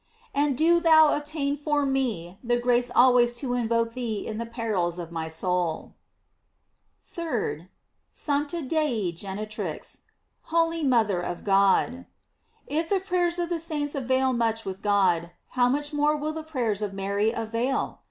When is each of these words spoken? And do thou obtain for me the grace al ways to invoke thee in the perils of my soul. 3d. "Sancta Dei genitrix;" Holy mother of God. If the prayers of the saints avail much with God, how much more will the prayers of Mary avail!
And 0.33 0.57
do 0.57 0.79
thou 0.79 1.15
obtain 1.15 1.55
for 1.55 1.85
me 1.85 2.39
the 2.43 2.57
grace 2.57 2.89
al 2.95 3.13
ways 3.13 3.35
to 3.35 3.53
invoke 3.53 3.93
thee 3.93 4.25
in 4.25 4.39
the 4.39 4.47
perils 4.47 4.97
of 4.97 5.11
my 5.11 5.27
soul. 5.27 5.93
3d. 7.07 7.67
"Sancta 8.11 8.63
Dei 8.63 9.11
genitrix;" 9.11 10.01
Holy 10.45 10.83
mother 10.83 11.21
of 11.21 11.43
God. 11.43 12.07
If 12.65 12.89
the 12.89 12.99
prayers 12.99 13.37
of 13.37 13.49
the 13.49 13.59
saints 13.59 13.93
avail 13.93 14.33
much 14.33 14.65
with 14.65 14.81
God, 14.81 15.33
how 15.49 15.69
much 15.69 15.93
more 15.93 16.15
will 16.17 16.33
the 16.33 16.41
prayers 16.41 16.81
of 16.81 16.95
Mary 16.95 17.31
avail! 17.31 17.99